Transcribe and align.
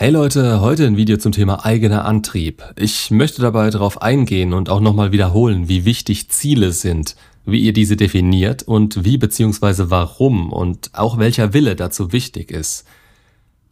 Hey 0.00 0.10
Leute, 0.10 0.60
heute 0.60 0.86
ein 0.86 0.96
Video 0.96 1.16
zum 1.16 1.32
Thema 1.32 1.64
eigener 1.64 2.04
Antrieb. 2.04 2.62
Ich 2.76 3.10
möchte 3.10 3.42
dabei 3.42 3.68
darauf 3.70 4.00
eingehen 4.00 4.52
und 4.52 4.70
auch 4.70 4.78
nochmal 4.78 5.10
wiederholen, 5.10 5.68
wie 5.68 5.84
wichtig 5.84 6.28
Ziele 6.28 6.70
sind, 6.70 7.16
wie 7.44 7.58
ihr 7.58 7.72
diese 7.72 7.96
definiert 7.96 8.62
und 8.62 9.04
wie 9.04 9.18
bzw. 9.18 9.86
warum 9.88 10.52
und 10.52 10.90
auch 10.92 11.18
welcher 11.18 11.52
Wille 11.52 11.74
dazu 11.74 12.12
wichtig 12.12 12.52
ist. 12.52 12.86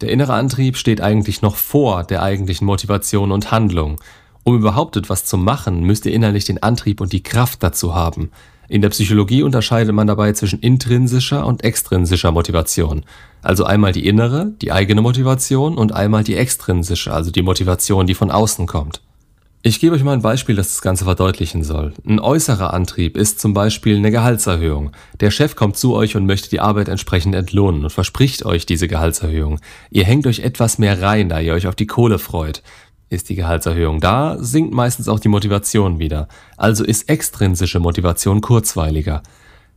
Der 0.01 0.09
innere 0.09 0.33
Antrieb 0.33 0.75
steht 0.75 0.99
eigentlich 0.99 1.41
noch 1.41 1.55
vor 1.55 2.03
der 2.03 2.21
eigentlichen 2.23 2.65
Motivation 2.67 3.31
und 3.31 3.51
Handlung. 3.51 4.01
Um 4.43 4.57
überhaupt 4.57 4.97
etwas 4.97 5.23
zu 5.23 5.37
machen, 5.37 5.79
müsst 5.83 6.05
ihr 6.05 6.11
innerlich 6.11 6.43
den 6.43 6.61
Antrieb 6.61 6.99
und 6.99 7.13
die 7.13 7.23
Kraft 7.23 7.63
dazu 7.63 7.95
haben. 7.95 8.31
In 8.69 8.81
der 8.81 8.89
Psychologie 8.89 9.43
unterscheidet 9.43 9.93
man 9.93 10.07
dabei 10.07 10.33
zwischen 10.33 10.59
intrinsischer 10.59 11.45
und 11.45 11.63
extrinsischer 11.63 12.31
Motivation. 12.31 13.05
Also 13.41 13.63
einmal 13.63 13.93
die 13.93 14.05
innere, 14.05 14.53
die 14.61 14.73
eigene 14.73 15.01
Motivation 15.01 15.77
und 15.77 15.93
einmal 15.93 16.23
die 16.23 16.35
extrinsische, 16.35 17.13
also 17.13 17.31
die 17.31 17.43
Motivation, 17.43 18.07
die 18.07 18.13
von 18.13 18.29
außen 18.29 18.67
kommt. 18.67 19.01
Ich 19.63 19.79
gebe 19.79 19.95
euch 19.95 20.03
mal 20.03 20.13
ein 20.13 20.21
Beispiel, 20.21 20.55
das 20.55 20.69
das 20.69 20.81
Ganze 20.81 21.03
verdeutlichen 21.03 21.63
soll. 21.63 21.93
Ein 22.07 22.19
äußerer 22.19 22.73
Antrieb 22.73 23.17
ist 23.17 23.39
zum 23.39 23.53
Beispiel 23.53 23.97
eine 23.97 24.11
Gehaltserhöhung. 24.11 24.91
Der 25.19 25.31
Chef 25.31 25.55
kommt 25.55 25.77
zu 25.77 25.95
euch 25.95 26.15
und 26.15 26.25
möchte 26.25 26.49
die 26.49 26.59
Arbeit 26.59 26.89
entsprechend 26.89 27.35
entlohnen 27.35 27.83
und 27.83 27.89
verspricht 27.89 28.45
euch 28.45 28.65
diese 28.65 28.87
Gehaltserhöhung. 28.87 29.59
Ihr 29.89 30.05
hängt 30.05 30.27
euch 30.27 30.39
etwas 30.39 30.77
mehr 30.77 31.01
rein, 31.01 31.27
da 31.27 31.39
ihr 31.39 31.53
euch 31.53 31.67
auf 31.67 31.75
die 31.75 31.87
Kohle 31.87 32.19
freut. 32.19 32.61
Ist 33.09 33.29
die 33.29 33.35
Gehaltserhöhung 33.35 34.01
da, 34.01 34.37
sinkt 34.39 34.73
meistens 34.73 35.07
auch 35.07 35.19
die 35.19 35.29
Motivation 35.29 35.99
wieder. 35.99 36.27
Also 36.57 36.83
ist 36.83 37.09
extrinsische 37.09 37.79
Motivation 37.79 38.41
kurzweiliger. 38.41 39.23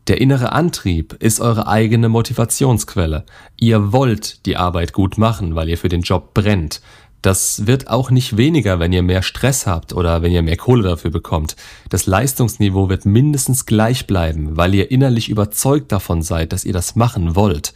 Der 0.08 0.20
innere 0.20 0.50
Antrieb 0.52 1.12
ist 1.20 1.40
eure 1.40 1.68
eigene 1.68 2.08
Motivationsquelle. 2.08 3.24
Ihr 3.56 3.92
wollt 3.92 4.46
die 4.46 4.56
Arbeit 4.56 4.92
gut 4.92 5.18
machen, 5.18 5.54
weil 5.54 5.68
ihr 5.68 5.78
für 5.78 5.88
den 5.88 6.00
Job 6.00 6.34
brennt. 6.34 6.80
Das 7.22 7.66
wird 7.66 7.88
auch 7.88 8.10
nicht 8.10 8.36
weniger, 8.36 8.80
wenn 8.80 8.92
ihr 8.92 9.02
mehr 9.02 9.22
Stress 9.22 9.66
habt 9.66 9.92
oder 9.92 10.22
wenn 10.22 10.32
ihr 10.32 10.42
mehr 10.42 10.56
Kohle 10.56 10.82
dafür 10.82 11.10
bekommt. 11.10 11.54
Das 11.90 12.06
Leistungsniveau 12.06 12.88
wird 12.88 13.04
mindestens 13.04 13.66
gleich 13.66 14.06
bleiben, 14.06 14.56
weil 14.56 14.74
ihr 14.74 14.90
innerlich 14.90 15.28
überzeugt 15.28 15.92
davon 15.92 16.22
seid, 16.22 16.52
dass 16.52 16.64
ihr 16.64 16.72
das 16.72 16.96
machen 16.96 17.36
wollt. 17.36 17.74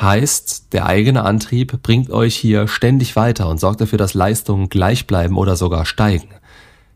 Heißt, 0.00 0.72
der 0.72 0.86
eigene 0.86 1.24
Antrieb 1.24 1.82
bringt 1.82 2.10
euch 2.10 2.36
hier 2.36 2.68
ständig 2.68 3.16
weiter 3.16 3.48
und 3.48 3.58
sorgt 3.58 3.80
dafür, 3.80 3.98
dass 3.98 4.14
Leistungen 4.14 4.68
gleich 4.68 5.08
bleiben 5.08 5.36
oder 5.36 5.56
sogar 5.56 5.86
steigen. 5.86 6.28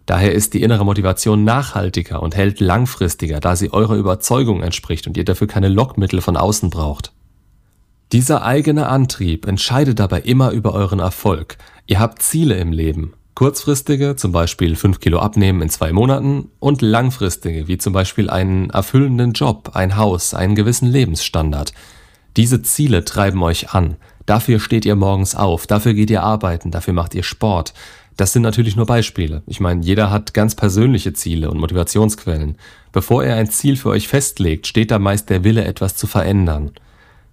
Daher 0.07 0.33
ist 0.33 0.55
die 0.55 0.63
innere 0.63 0.85
Motivation 0.85 1.43
nachhaltiger 1.43 2.23
und 2.23 2.37
hält 2.37 2.61
langfristiger, 2.61 3.41
da 3.41 3.57
sie 3.57 3.73
eurer 3.73 3.97
Überzeugung 3.97 4.63
entspricht 4.63 5.07
und 5.07 5.17
ihr 5.17 5.25
dafür 5.25 5.49
keine 5.49 5.69
Lockmittel 5.69 6.21
von 6.21 6.37
außen 6.37 6.71
braucht. 6.71 7.13
Dieser 8.13 8.45
eigene 8.45 8.89
Antrieb 8.89 9.47
entscheidet 9.47 9.99
dabei 9.99 10.21
immer 10.21 10.51
über 10.51 10.75
euren 10.75 10.99
Erfolg. 10.99 11.57
Ihr 11.87 11.99
habt 11.99 12.23
Ziele 12.23 12.57
im 12.57 12.71
Leben. 12.71 13.15
Kurzfristige, 13.35 14.15
zum 14.17 14.31
Beispiel 14.31 14.77
5 14.77 15.01
Kilo 15.01 15.19
abnehmen 15.19 15.63
in 15.63 15.71
zwei 15.71 15.93
Monaten, 15.93 16.51
und 16.61 16.83
langfristige, 16.83 17.67
wie 17.67 17.79
zum 17.79 17.95
Beispiel 17.95 18.29
einen 18.29 18.71
erfüllenden 18.71 19.33
Job, 19.33 19.71
ein 19.75 19.97
Haus, 19.97 20.35
einen 20.35 20.55
gewissen 20.55 20.89
Lebensstandard. 20.89 21.73
Diese 22.37 22.63
Ziele 22.63 23.05
treiben 23.05 23.43
euch 23.43 23.71
an. 23.71 23.97
Dafür 24.27 24.61
steht 24.61 24.85
ihr 24.85 24.97
morgens 24.97 25.35
auf, 25.35 25.67
dafür 25.67 25.95
geht 25.95 26.11
ihr 26.11 26.23
arbeiten, 26.23 26.71
dafür 26.71 26.95
macht 26.95 27.15
ihr 27.15 27.23
Sport. 27.23 27.75
Das 28.17 28.33
sind 28.33 28.43
natürlich 28.43 28.77
nur 28.77 28.87
Beispiele. 28.87 29.43
Ich 29.47 29.61
meine, 29.61 29.83
jeder 29.83 30.11
hat 30.11 30.35
ganz 30.35 30.55
persönliche 30.55 31.13
Ziele 31.13 31.51
und 31.51 31.59
Motivationsquellen. 31.59 32.57
Bevor 32.93 33.25
er 33.25 33.37
ein 33.37 33.51
Ziel 33.51 33.77
für 33.77 33.89
euch 33.89 34.07
festlegt, 34.07 34.67
steht 34.67 34.91
da 34.91 34.99
meist 34.99 35.31
der 35.31 35.45
Wille, 35.45 35.65
etwas 35.65 35.97
zu 35.97 36.07
verändern. 36.07 36.73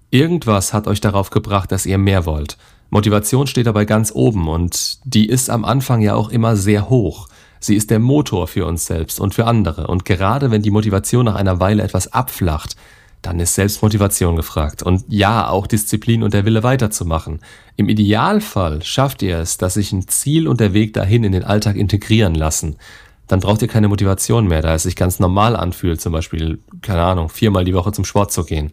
Irgendwas 0.09 0.73
hat 0.73 0.88
euch 0.88 1.02
darauf 1.02 1.30
gebracht, 1.30 1.72
dass 1.72 1.86
ihr 1.86 1.97
mehr 1.97 2.25
wollt. 2.25 2.58
Motivation 2.89 3.45
steht 3.45 3.67
dabei 3.67 3.86
ganz 3.86 4.11
oben 4.14 4.47
und 4.47 5.00
die 5.03 5.27
ist 5.27 5.50
am 5.50 5.64
Anfang 5.64 6.02
ja 6.02 6.16
auch 6.16 6.30
immer 6.30 6.55
sehr 6.55 6.89
hoch. 6.89 7.27
Sie 7.60 7.76
ist 7.76 7.92
der 7.92 7.99
Motor 7.99 8.48
für 8.48 8.66
uns 8.66 8.86
selbst 8.86 9.20
und 9.20 9.36
für 9.36 9.45
andere. 9.45 9.87
Und 9.87 10.05
gerade 10.05 10.49
wenn 10.49 10.61
die 10.61 10.71
Motivation 10.71 11.26
nach 11.26 11.36
einer 11.36 11.60
Weile 11.60 11.83
etwas 11.83 12.11
abflacht, 12.14 12.76
dann 13.21 13.39
ist 13.39 13.55
Selbstmotivation 13.55 14.35
gefragt. 14.35 14.81
Und 14.81 15.03
ja, 15.09 15.49
auch 15.49 15.67
Disziplin 15.67 16.23
und 16.23 16.33
der 16.33 16.45
Wille 16.45 16.63
weiterzumachen. 16.63 17.39
Im 17.75 17.89
Idealfall 17.89 18.81
schafft 18.83 19.21
ihr 19.21 19.37
es, 19.39 19.57
dass 19.57 19.73
sich 19.73 19.91
ein 19.91 20.07
Ziel 20.07 20.47
und 20.47 20.59
der 20.59 20.73
Weg 20.73 20.93
dahin 20.93 21.23
in 21.23 21.33
den 21.33 21.43
Alltag 21.43 21.75
integrieren 21.75 22.35
lassen. 22.35 22.77
Dann 23.27 23.41
braucht 23.41 23.61
ihr 23.61 23.67
keine 23.67 23.89
Motivation 23.89 24.47
mehr, 24.47 24.61
da 24.61 24.73
es 24.73 24.83
sich 24.83 24.95
ganz 24.95 25.19
normal 25.19 25.55
anfühlt, 25.55 26.02
zum 26.02 26.13
Beispiel, 26.13 26.59
keine 26.81 27.03
Ahnung, 27.03 27.30
viermal 27.30 27.63
die 27.63 27.75
Woche 27.75 27.91
zum 27.91 28.05
Sport 28.05 28.31
zu 28.31 28.43
gehen. 28.43 28.71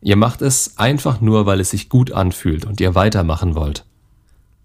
Ihr 0.00 0.16
macht 0.16 0.40
es 0.40 0.78
einfach 0.78 1.20
nur, 1.20 1.44
weil 1.44 1.60
es 1.60 1.70
sich 1.70 1.88
gut 1.88 2.12
anfühlt 2.12 2.64
und 2.64 2.80
ihr 2.80 2.94
weitermachen 2.94 3.54
wollt. 3.54 3.84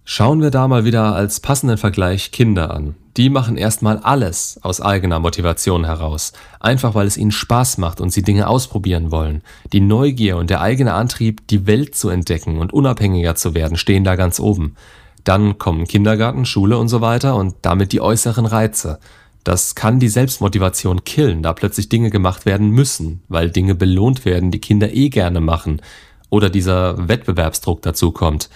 Schauen 0.05 0.41
wir 0.41 0.51
da 0.51 0.67
mal 0.67 0.85
wieder 0.85 1.15
als 1.15 1.39
passenden 1.39 1.77
Vergleich 1.77 2.31
Kinder 2.31 2.71
an. 2.71 2.95
Die 3.17 3.29
machen 3.29 3.55
erstmal 3.55 3.99
alles 3.99 4.59
aus 4.61 4.81
eigener 4.81 5.19
Motivation 5.19 5.85
heraus, 5.85 6.33
einfach 6.59 6.95
weil 6.95 7.07
es 7.07 7.15
ihnen 7.15 7.31
Spaß 7.31 7.77
macht 7.77 8.01
und 8.01 8.09
sie 8.11 8.23
Dinge 8.23 8.47
ausprobieren 8.49 9.09
wollen. 9.09 9.41
Die 9.71 9.79
Neugier 9.79 10.35
und 10.35 10.49
der 10.49 10.59
eigene 10.59 10.93
Antrieb, 10.93 11.47
die 11.47 11.65
Welt 11.65 11.95
zu 11.95 12.09
entdecken 12.09 12.57
und 12.57 12.73
unabhängiger 12.73 13.35
zu 13.35 13.55
werden, 13.55 13.77
stehen 13.77 14.03
da 14.03 14.17
ganz 14.17 14.41
oben. 14.41 14.75
Dann 15.23 15.57
kommen 15.57 15.87
Kindergarten, 15.87 16.45
Schule 16.45 16.77
und 16.77 16.89
so 16.89 16.99
weiter 16.99 17.37
und 17.37 17.55
damit 17.61 17.93
die 17.93 18.01
äußeren 18.01 18.45
Reize. 18.45 18.99
Das 19.45 19.75
kann 19.75 19.99
die 19.99 20.09
Selbstmotivation 20.09 21.05
killen, 21.05 21.41
da 21.41 21.53
plötzlich 21.53 21.87
Dinge 21.87 22.09
gemacht 22.09 22.45
werden 22.45 22.69
müssen, 22.69 23.21
weil 23.29 23.49
Dinge 23.49 23.75
belohnt 23.75 24.25
werden, 24.25 24.51
die 24.51 24.59
Kinder 24.59 24.93
eh 24.93 25.07
gerne 25.07 25.39
machen, 25.39 25.81
oder 26.29 26.49
dieser 26.49 27.07
Wettbewerbsdruck 27.07 27.81
dazu 27.81 28.11
kommt. 28.11 28.49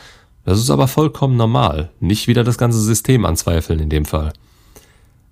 Das 0.44 0.60
ist 0.60 0.70
aber 0.70 0.88
vollkommen 0.88 1.38
normal, 1.38 1.92
nicht 2.00 2.28
wieder 2.28 2.44
das 2.44 2.58
ganze 2.58 2.82
System 2.82 3.24
anzweifeln 3.24 3.80
in 3.80 3.90
dem 3.90 4.06
Fall. 4.06 4.34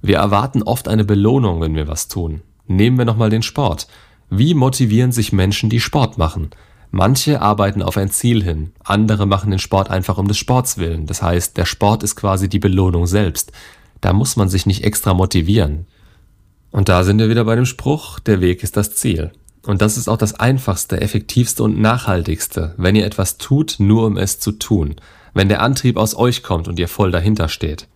Wir 0.07 0.19
erwarten 0.19 0.63
oft 0.63 0.88
eine 0.88 1.03
Belohnung, 1.03 1.59
wenn 1.59 1.75
wir 1.75 1.90
was 1.90 2.07
tun. 2.07 2.40
Nehmen 2.66 2.97
wir 2.97 3.03
nochmal 3.03 3.29
den 3.29 3.41
Sport. 3.41 3.90
Wie 4.29 4.53
motivieren 4.53 5.12
sich 5.12 5.34
Menschen, 5.34 5.69
die 5.69 5.81
Sport 5.81 6.18
machen? 6.18 6.51
Manche 6.91 7.41
arbeiten 7.41 7.81
auf 7.81 7.97
ein 7.97 8.09
Ziel 8.09 8.41
hin, 8.41 8.72
andere 8.85 9.25
machen 9.25 9.51
den 9.51 9.59
Sport 9.59 9.90
einfach 9.90 10.17
um 10.17 10.29
des 10.29 10.38
Sports 10.38 10.78
willen. 10.78 11.07
Das 11.07 11.22
heißt, 11.22 11.57
der 11.57 11.66
Sport 11.66 12.03
ist 12.03 12.16
quasi 12.16 12.47
die 12.47 12.57
Belohnung 12.57 13.06
selbst. 13.06 13.51
Da 14.00 14.13
muss 14.13 14.38
man 14.38 14.47
sich 14.47 14.66
nicht 14.66 14.85
extra 14.85 15.13
motivieren. 15.13 15.88
Und 16.72 16.88
da 16.88 17.03
sind 17.03 17.19
wir 17.19 17.28
wieder 17.28 17.44
bei 17.44 17.56
dem 17.57 17.66
Spruch, 17.66 18.19
der 18.19 18.40
Weg 18.40 18.63
ist 18.63 18.78
das 18.78 18.96
Ziel. 18.96 19.34
Und 19.66 19.81
das 19.81 19.97
ist 19.97 20.07
auch 20.07 20.16
das 20.16 20.35
einfachste, 20.35 21.01
effektivste 21.01 21.63
und 21.63 21.81
nachhaltigste, 21.81 22.75
wenn 22.78 22.96
ihr 22.96 23.06
etwas 23.06 23.40
tut, 23.40 23.75
nur 23.79 24.07
um 24.07 24.16
es 24.16 24.40
zu 24.40 24.53
tun, 24.53 24.96
wenn 25.34 25.50
der 25.50 25.62
Antrieb 25.62 25.97
aus 25.97 26.16
euch 26.16 26.44
kommt 26.44 26.69
und 26.69 26.79
ihr 26.79 26.88
voll 26.88 27.12
dahinter 27.12 27.50
steht. 27.50 27.90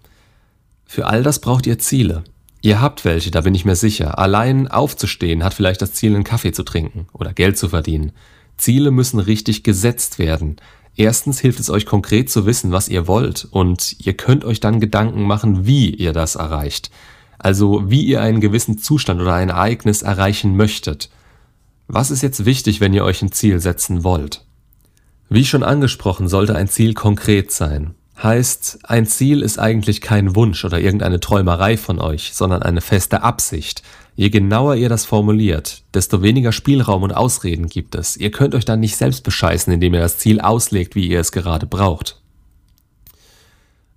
Für 0.93 1.07
all 1.07 1.23
das 1.23 1.39
braucht 1.39 1.67
ihr 1.67 1.79
Ziele. 1.79 2.25
Ihr 2.59 2.81
habt 2.81 3.05
welche, 3.05 3.31
da 3.31 3.39
bin 3.39 3.55
ich 3.55 3.63
mir 3.63 3.77
sicher. 3.77 4.19
Allein 4.19 4.67
aufzustehen 4.67 5.41
hat 5.41 5.53
vielleicht 5.53 5.81
das 5.81 5.93
Ziel, 5.93 6.13
einen 6.13 6.25
Kaffee 6.25 6.51
zu 6.51 6.63
trinken 6.63 7.07
oder 7.13 7.31
Geld 7.31 7.57
zu 7.57 7.69
verdienen. 7.69 8.11
Ziele 8.57 8.91
müssen 8.91 9.21
richtig 9.21 9.63
gesetzt 9.63 10.19
werden. 10.19 10.57
Erstens 10.97 11.39
hilft 11.39 11.61
es 11.61 11.69
euch 11.69 11.85
konkret 11.85 12.29
zu 12.29 12.45
wissen, 12.45 12.73
was 12.73 12.89
ihr 12.89 13.07
wollt 13.07 13.47
und 13.51 14.05
ihr 14.05 14.15
könnt 14.15 14.43
euch 14.43 14.59
dann 14.59 14.81
Gedanken 14.81 15.23
machen, 15.23 15.65
wie 15.65 15.91
ihr 15.91 16.11
das 16.11 16.35
erreicht. 16.35 16.91
Also 17.39 17.89
wie 17.89 18.03
ihr 18.03 18.21
einen 18.21 18.41
gewissen 18.41 18.77
Zustand 18.77 19.21
oder 19.21 19.35
ein 19.35 19.47
Ereignis 19.47 20.01
erreichen 20.01 20.57
möchtet. 20.57 21.09
Was 21.87 22.11
ist 22.11 22.21
jetzt 22.21 22.43
wichtig, 22.43 22.81
wenn 22.81 22.93
ihr 22.93 23.05
euch 23.05 23.21
ein 23.21 23.31
Ziel 23.31 23.61
setzen 23.61 24.03
wollt? 24.03 24.43
Wie 25.29 25.45
schon 25.45 25.63
angesprochen, 25.63 26.27
sollte 26.27 26.53
ein 26.53 26.67
Ziel 26.67 26.93
konkret 26.95 27.53
sein. 27.53 27.95
Heißt, 28.21 28.79
ein 28.83 29.07
Ziel 29.07 29.41
ist 29.41 29.57
eigentlich 29.57 29.99
kein 29.99 30.35
Wunsch 30.35 30.63
oder 30.63 30.79
irgendeine 30.79 31.19
Träumerei 31.19 31.75
von 31.75 31.99
euch, 31.99 32.33
sondern 32.33 32.61
eine 32.61 32.81
feste 32.81 33.23
Absicht. 33.23 33.81
Je 34.15 34.29
genauer 34.29 34.75
ihr 34.75 34.89
das 34.89 35.05
formuliert, 35.05 35.81
desto 35.95 36.21
weniger 36.21 36.51
Spielraum 36.51 37.01
und 37.01 37.13
Ausreden 37.13 37.67
gibt 37.67 37.95
es. 37.95 38.17
Ihr 38.17 38.29
könnt 38.29 38.53
euch 38.53 38.65
dann 38.65 38.79
nicht 38.79 38.95
selbst 38.95 39.23
bescheißen, 39.23 39.73
indem 39.73 39.95
ihr 39.95 40.01
das 40.01 40.19
Ziel 40.19 40.39
auslegt, 40.39 40.93
wie 40.93 41.07
ihr 41.07 41.19
es 41.19 41.31
gerade 41.31 41.65
braucht. 41.65 42.21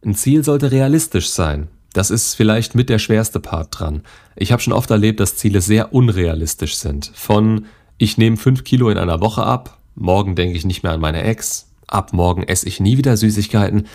Ein 0.03 0.15
Ziel 0.15 0.43
sollte 0.43 0.71
realistisch 0.71 1.29
sein. 1.29 1.69
Das 1.93 2.11
ist 2.11 2.35
vielleicht 2.35 2.75
mit 2.75 2.88
der 2.88 2.99
schwerste 2.99 3.41
Part 3.41 3.79
dran. 3.79 4.03
Ich 4.37 4.53
habe 4.53 4.62
schon 4.62 4.73
oft 4.73 4.91
erlebt, 4.91 5.21
dass 5.21 5.37
Ziele 5.37 5.61
sehr 5.61 5.93
unrealistisch 5.93 6.76
sind. 6.76 7.12
Von 7.15 7.67
ich 7.99 8.17
nehme 8.17 8.37
5 8.37 8.65
Kilo 8.65 8.88
in 8.88 8.99
einer 8.99 9.21
Woche 9.21 9.44
ab, 9.44 9.79
morgen 9.94 10.35
denke 10.35 10.56
ich 10.56 10.65
nicht 10.65 10.82
mehr 10.82 10.93
an 10.93 11.00
meine 11.00 11.23
Ex, 11.23 11.69
ab 11.87 12.12
morgen 12.12 12.43
esse 12.43 12.67
ich 12.67 12.81
nie 12.81 12.97
wieder 12.97 13.17
Süßigkeiten. 13.17 13.87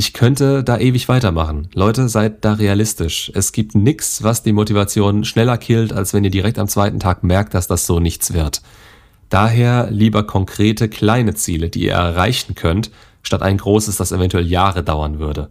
Ich 0.00 0.14
könnte 0.14 0.64
da 0.64 0.78
ewig 0.78 1.10
weitermachen. 1.10 1.68
Leute, 1.74 2.08
seid 2.08 2.42
da 2.46 2.54
realistisch. 2.54 3.30
Es 3.34 3.52
gibt 3.52 3.74
nichts, 3.74 4.22
was 4.22 4.42
die 4.42 4.54
Motivation 4.54 5.24
schneller 5.24 5.58
killt, 5.58 5.92
als 5.92 6.14
wenn 6.14 6.24
ihr 6.24 6.30
direkt 6.30 6.58
am 6.58 6.68
zweiten 6.68 7.00
Tag 7.00 7.22
merkt, 7.22 7.52
dass 7.52 7.66
das 7.66 7.84
so 7.84 8.00
nichts 8.00 8.32
wird. 8.32 8.62
Daher 9.28 9.90
lieber 9.90 10.22
konkrete 10.22 10.88
kleine 10.88 11.34
Ziele, 11.34 11.68
die 11.68 11.82
ihr 11.82 11.92
erreichen 11.92 12.54
könnt, 12.54 12.90
statt 13.22 13.42
ein 13.42 13.58
großes, 13.58 13.98
das 13.98 14.10
eventuell 14.10 14.46
Jahre 14.46 14.82
dauern 14.82 15.18
würde. 15.18 15.50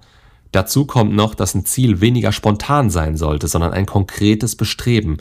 Dazu 0.51 0.85
kommt 0.85 1.13
noch, 1.13 1.35
dass 1.35 1.53
ein 1.53 1.65
Ziel 1.65 2.01
weniger 2.01 2.31
spontan 2.31 2.89
sein 2.89 3.17
sollte, 3.17 3.47
sondern 3.47 3.71
ein 3.71 3.85
konkretes 3.85 4.55
Bestreben. 4.55 5.17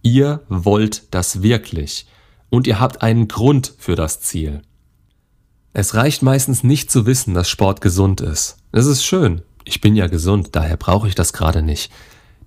Ihr 0.00 0.40
wollt 0.48 1.08
das 1.10 1.42
wirklich 1.42 2.06
und 2.48 2.66
ihr 2.66 2.80
habt 2.80 3.02
einen 3.02 3.28
Grund 3.28 3.74
für 3.76 3.96
das 3.96 4.22
Ziel. 4.22 4.62
Es 5.74 5.94
reicht 5.94 6.22
meistens 6.22 6.64
nicht 6.64 6.90
zu 6.90 7.04
wissen, 7.04 7.34
dass 7.34 7.50
Sport 7.50 7.82
gesund 7.82 8.22
ist. 8.22 8.56
Es 8.74 8.86
ist 8.86 9.04
schön. 9.04 9.42
Ich 9.66 9.82
bin 9.82 9.94
ja 9.94 10.06
gesund, 10.06 10.48
daher 10.52 10.78
brauche 10.78 11.06
ich 11.06 11.14
das 11.14 11.34
gerade 11.34 11.60
nicht. 11.62 11.92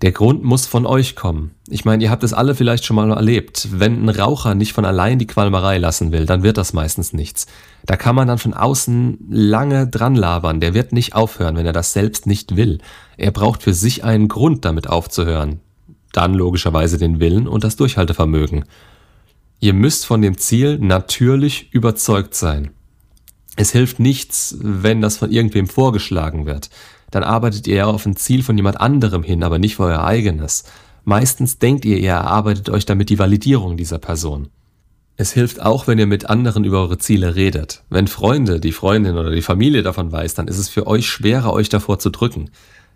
Der 0.02 0.12
Grund 0.12 0.44
muss 0.44 0.66
von 0.66 0.88
euch 0.88 1.16
kommen. 1.16 1.52
Ich 1.70 1.86
meine, 1.86 2.04
ihr 2.04 2.10
habt 2.10 2.24
es 2.24 2.34
alle 2.34 2.56
vielleicht 2.56 2.84
schon 2.84 2.96
mal 2.96 3.12
erlebt. 3.12 3.68
Wenn 3.72 4.04
ein 4.04 4.10
Raucher 4.10 4.56
nicht 4.56 4.74
von 4.74 4.86
allein 4.86 5.20
die 5.20 5.28
Qualmerei 5.28 5.78
lassen 5.78 6.12
will, 6.12 6.26
dann 6.26 6.42
wird 6.42 6.58
das 6.58 6.74
meistens 6.74 7.14
nichts. 7.14 7.46
Da 7.86 7.96
kann 7.96 8.16
man 8.16 8.28
dann 8.28 8.40
von 8.40 8.56
außen 8.56 9.20
lange 9.30 9.88
dran 9.88 10.16
labern. 10.16 10.60
Der 10.60 10.74
wird 10.74 10.94
nicht 10.94 11.14
aufhören, 11.14 11.58
wenn 11.58 11.66
er 11.68 11.74
das 11.74 11.94
selbst 11.94 12.26
nicht 12.26 12.56
will. 12.56 12.80
Er 13.18 13.30
braucht 13.30 13.62
für 13.62 13.76
sich 13.76 14.04
einen 14.04 14.28
Grund, 14.28 14.66
damit 14.66 14.90
aufzuhören. 14.90 15.60
Dann 16.12 16.34
logischerweise 16.34 16.98
den 16.98 17.20
Willen 17.20 17.48
und 17.48 17.64
das 17.64 17.76
Durchhaltevermögen. 17.76 18.66
Ihr 19.60 19.74
müsst 19.74 20.08
von 20.08 20.24
dem 20.24 20.40
Ziel 20.40 20.80
natürlich 20.80 21.72
überzeugt 21.72 22.34
sein. 22.34 22.72
Es 23.56 23.72
hilft 23.72 24.00
nichts, 24.00 24.58
wenn 24.60 25.02
das 25.02 25.18
von 25.18 25.32
irgendwem 25.32 25.68
vorgeschlagen 25.68 26.46
wird 26.46 26.70
dann 27.16 27.24
arbeitet 27.24 27.66
ihr 27.66 27.76
ja 27.76 27.86
auf 27.86 28.06
ein 28.06 28.18
Ziel 28.18 28.44
von 28.44 28.58
jemand 28.58 28.82
anderem 28.82 29.24
hin, 29.24 29.44
aber 29.44 29.58
nicht 29.58 29.78
für 29.78 29.84
euer 29.84 30.04
eigenes. 30.04 30.66
Meistens 31.06 31.60
denkt 31.60 31.86
ihr, 31.86 31.98
ihr 31.98 32.12
erarbeitet 32.12 32.70
euch 32.70 32.86
damit 32.86 33.10
die 33.10 33.20
Validierung 33.20 33.78
dieser 33.78 34.00
Person. 34.00 34.50
Es 35.16 35.32
hilft 35.32 35.62
auch, 35.62 35.88
wenn 35.88 35.98
ihr 35.98 36.08
mit 36.08 36.30
anderen 36.30 36.66
über 36.66 36.82
eure 36.82 36.98
Ziele 36.98 37.36
redet. 37.36 37.84
Wenn 37.90 38.08
Freunde, 38.08 38.60
die 38.60 38.74
Freundin 38.74 39.16
oder 39.16 39.32
die 39.32 39.42
Familie 39.42 39.82
davon 39.82 40.12
weiß, 40.12 40.34
dann 40.34 40.50
ist 40.50 40.58
es 40.58 40.68
für 40.68 40.88
euch 40.88 41.08
schwerer, 41.08 41.54
euch 41.54 41.70
davor 41.70 42.00
zu 42.00 42.10
drücken. 42.10 42.50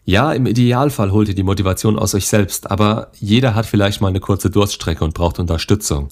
Ja, 0.04 0.34
im 0.34 0.48
Idealfall 0.48 1.14
holt 1.14 1.30
ihr 1.30 1.36
die 1.36 1.44
Motivation 1.44 1.98
aus 1.98 2.14
euch 2.14 2.28
selbst, 2.28 2.70
aber 2.70 3.14
jeder 3.20 3.56
hat 3.56 3.68
vielleicht 3.68 4.02
mal 4.02 4.10
eine 4.10 4.20
kurze 4.20 4.50
Durststrecke 4.50 5.06
und 5.06 5.14
braucht 5.14 5.40
Unterstützung. 5.40 6.10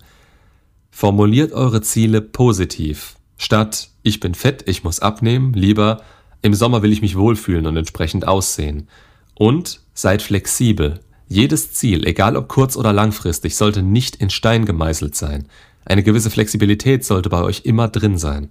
Formuliert 0.91 1.51
eure 1.51 1.81
Ziele 1.81 2.21
positiv. 2.21 3.17
Statt 3.35 3.89
ich 4.07 4.19
bin 4.19 4.33
fett, 4.33 4.63
ich 4.67 4.83
muss 4.83 4.99
abnehmen, 4.99 5.53
lieber 5.53 6.01
im 6.41 6.53
Sommer 6.53 6.81
will 6.81 6.93
ich 6.93 7.01
mich 7.01 7.17
wohlfühlen 7.17 7.65
und 7.65 7.77
entsprechend 7.77 8.27
aussehen. 8.27 8.87
Und 9.35 9.81
seid 9.93 10.21
flexibel. 10.21 10.99
Jedes 11.27 11.73
Ziel, 11.73 12.07
egal 12.07 12.37
ob 12.37 12.47
kurz 12.47 12.77
oder 12.77 12.93
langfristig, 12.93 13.55
sollte 13.55 13.81
nicht 13.81 14.15
in 14.15 14.29
Stein 14.29 14.65
gemeißelt 14.65 15.15
sein. 15.15 15.47
Eine 15.85 16.03
gewisse 16.03 16.29
Flexibilität 16.29 17.03
sollte 17.03 17.29
bei 17.29 17.41
euch 17.41 17.61
immer 17.65 17.87
drin 17.87 18.17
sein. 18.17 18.49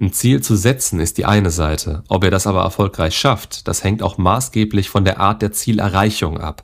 Ein 0.00 0.12
Ziel 0.12 0.42
zu 0.42 0.56
setzen 0.56 0.98
ist 1.00 1.18
die 1.18 1.24
eine 1.24 1.50
Seite. 1.50 2.02
Ob 2.08 2.24
ihr 2.24 2.30
das 2.30 2.46
aber 2.46 2.62
erfolgreich 2.62 3.16
schafft, 3.16 3.68
das 3.68 3.84
hängt 3.84 4.02
auch 4.02 4.18
maßgeblich 4.18 4.90
von 4.90 5.04
der 5.04 5.20
Art 5.20 5.40
der 5.40 5.52
Zielerreichung 5.52 6.38
ab. 6.38 6.62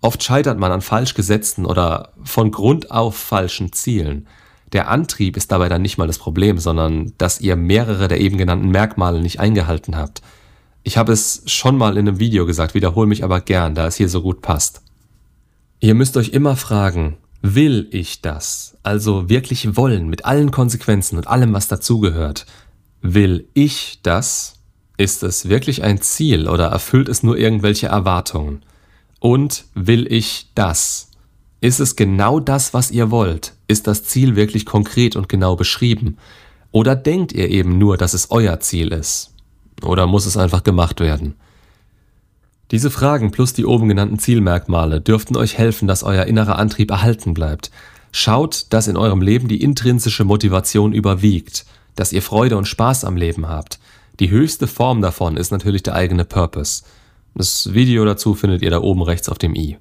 Oft 0.00 0.22
scheitert 0.22 0.58
man 0.58 0.70
an 0.70 0.82
falsch 0.82 1.14
gesetzten 1.14 1.66
oder 1.66 2.12
von 2.22 2.50
Grund 2.50 2.90
auf 2.90 3.16
falschen 3.16 3.72
Zielen. 3.72 4.28
Der 4.72 4.88
Antrieb 4.88 5.36
ist 5.36 5.50
dabei 5.50 5.68
dann 5.68 5.82
nicht 5.82 5.98
mal 5.98 6.06
das 6.06 6.18
Problem, 6.18 6.58
sondern 6.58 7.12
dass 7.18 7.40
ihr 7.40 7.56
mehrere 7.56 8.08
der 8.08 8.20
eben 8.20 8.36
genannten 8.36 8.70
Merkmale 8.70 9.20
nicht 9.20 9.40
eingehalten 9.40 9.96
habt. 9.96 10.22
Ich 10.82 10.96
habe 10.96 11.12
es 11.12 11.42
schon 11.46 11.76
mal 11.76 11.96
in 11.96 12.08
einem 12.08 12.18
Video 12.18 12.46
gesagt, 12.46 12.74
wiederhole 12.74 13.06
mich 13.06 13.24
aber 13.24 13.40
gern, 13.40 13.74
da 13.74 13.86
es 13.86 13.96
hier 13.96 14.08
so 14.08 14.22
gut 14.22 14.42
passt. 14.42 14.82
Ihr 15.80 15.94
müsst 15.94 16.16
euch 16.16 16.30
immer 16.30 16.56
fragen, 16.56 17.16
will 17.40 17.88
ich 17.90 18.20
das? 18.20 18.76
Also 18.82 19.28
wirklich 19.28 19.76
wollen, 19.76 20.08
mit 20.08 20.24
allen 20.24 20.50
Konsequenzen 20.50 21.16
und 21.16 21.26
allem, 21.26 21.52
was 21.52 21.68
dazugehört. 21.68 22.46
Will 23.00 23.48
ich 23.54 24.00
das? 24.02 24.54
Ist 24.96 25.22
es 25.22 25.48
wirklich 25.48 25.84
ein 25.84 26.00
Ziel 26.00 26.48
oder 26.48 26.66
erfüllt 26.66 27.08
es 27.08 27.22
nur 27.22 27.38
irgendwelche 27.38 27.86
Erwartungen? 27.86 28.62
Und 29.20 29.64
will 29.74 30.12
ich 30.12 30.50
das? 30.54 31.07
Ist 31.60 31.80
es 31.80 31.96
genau 31.96 32.38
das, 32.38 32.72
was 32.72 32.90
ihr 32.90 33.10
wollt? 33.10 33.54
Ist 33.66 33.86
das 33.86 34.04
Ziel 34.04 34.36
wirklich 34.36 34.64
konkret 34.64 35.16
und 35.16 35.28
genau 35.28 35.56
beschrieben? 35.56 36.16
Oder 36.70 36.94
denkt 36.94 37.32
ihr 37.32 37.48
eben 37.48 37.78
nur, 37.78 37.96
dass 37.96 38.14
es 38.14 38.30
euer 38.30 38.60
Ziel 38.60 38.92
ist? 38.92 39.34
Oder 39.82 40.06
muss 40.06 40.26
es 40.26 40.36
einfach 40.36 40.62
gemacht 40.62 41.00
werden? 41.00 41.34
Diese 42.70 42.90
Fragen 42.90 43.30
plus 43.30 43.54
die 43.54 43.64
oben 43.64 43.88
genannten 43.88 44.18
Zielmerkmale 44.18 45.00
dürften 45.00 45.36
euch 45.36 45.56
helfen, 45.56 45.88
dass 45.88 46.02
euer 46.02 46.26
innerer 46.26 46.58
Antrieb 46.58 46.90
erhalten 46.90 47.34
bleibt. 47.34 47.70
Schaut, 48.12 48.66
dass 48.70 48.88
in 48.88 48.96
eurem 48.96 49.22
Leben 49.22 49.48
die 49.48 49.62
intrinsische 49.62 50.24
Motivation 50.24 50.92
überwiegt, 50.92 51.64
dass 51.96 52.12
ihr 52.12 52.22
Freude 52.22 52.56
und 52.56 52.66
Spaß 52.66 53.04
am 53.04 53.16
Leben 53.16 53.48
habt. 53.48 53.80
Die 54.20 54.30
höchste 54.30 54.66
Form 54.66 55.00
davon 55.00 55.36
ist 55.36 55.50
natürlich 55.50 55.82
der 55.82 55.94
eigene 55.94 56.24
Purpose. 56.24 56.82
Das 57.34 57.72
Video 57.72 58.04
dazu 58.04 58.34
findet 58.34 58.62
ihr 58.62 58.70
da 58.70 58.80
oben 58.80 59.02
rechts 59.02 59.28
auf 59.28 59.38
dem 59.38 59.54
i. 59.54 59.78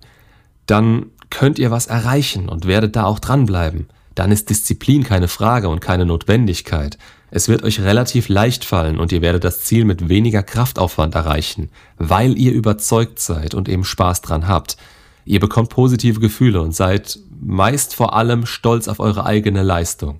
Dann 0.66 1.08
könnt 1.30 1.60
ihr 1.60 1.72
was 1.72 1.88
erreichen 1.88 2.50
und 2.50 2.66
werdet 2.66 2.96
da 2.96 3.06
auch 3.06 3.20
dranbleiben. 3.20 3.88
Dann 4.16 4.32
ist 4.32 4.50
Disziplin 4.50 5.04
keine 5.04 5.28
Frage 5.28 5.70
und 5.70 5.80
keine 5.80 6.06
Notwendigkeit. 6.06 6.98
Es 7.30 7.50
wird 7.50 7.64
euch 7.64 7.82
relativ 7.82 8.30
leicht 8.30 8.64
fallen 8.64 9.00
und 9.00 9.12
ihr 9.12 9.22
werdet 9.22 9.44
das 9.44 9.64
Ziel 9.64 9.86
mit 9.86 10.08
weniger 10.10 10.44
Kraftaufwand 10.44 11.14
erreichen, 11.14 11.70
weil 11.98 12.38
ihr 12.38 12.54
überzeugt 12.54 13.20
seid 13.20 13.54
und 13.54 13.68
eben 13.68 13.84
Spaß 13.84 14.22
dran 14.22 14.48
habt. 14.48 14.78
Ihr 15.26 15.42
bekommt 15.42 15.70
positive 15.70 16.22
Gefühle 16.22 16.62
und 16.62 16.74
seid 16.74 17.20
meist 17.42 17.94
vor 17.94 18.16
allem 18.16 18.46
stolz 18.46 18.88
auf 18.88 19.02
eure 19.02 19.26
eigene 19.26 19.62
Leistung. 19.62 20.20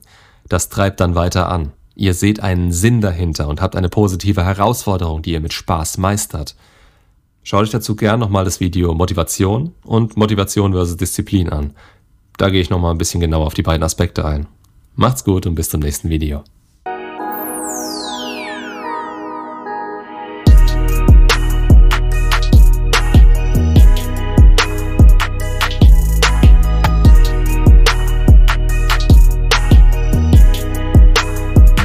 Das 0.50 0.70
treibt 0.70 1.00
dann 1.00 1.16
weiter 1.16 1.50
an. 1.50 1.72
Ihr 1.96 2.14
seht 2.14 2.42
einen 2.42 2.72
Sinn 2.72 3.02
dahinter 3.02 3.48
und 3.48 3.62
habt 3.62 3.76
eine 3.76 3.90
positive 3.90 4.44
Herausforderung, 4.44 5.22
die 5.22 5.32
ihr 5.32 5.40
mit 5.40 5.54
Spaß 5.54 5.98
meistert. 5.98 6.56
Schau 7.50 7.62
dich 7.62 7.72
dazu 7.72 7.96
gern 7.96 8.20
nochmal 8.20 8.44
das 8.44 8.60
Video 8.60 8.94
Motivation 8.94 9.72
und 9.86 10.18
Motivation 10.18 10.74
versus 10.74 10.98
Disziplin 10.98 11.48
an. 11.48 11.74
Da 12.36 12.50
gehe 12.50 12.60
ich 12.60 12.70
nochmal 12.70 12.92
ein 12.92 12.98
bisschen 12.98 13.22
genauer 13.22 13.46
auf 13.46 13.54
die 13.54 13.62
beiden 13.62 13.84
Aspekte 13.84 14.26
ein. 14.26 14.48
Macht's 14.98 15.24
gut 15.24 15.48
und 15.48 15.56
bis 15.56 15.70
zum 15.70 15.80
nächsten 15.80 16.10
Video. 16.10 16.44